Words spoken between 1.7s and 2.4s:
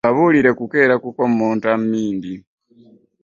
mmindi!